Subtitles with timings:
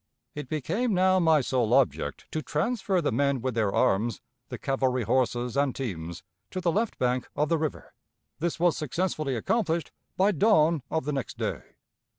[0.33, 5.03] "It became now my sole object to transfer the men with their arms, the cavalry
[5.03, 7.93] horses, and teams to the left bank of the river.
[8.39, 11.61] This was successfully accomplished by dawn of the next day.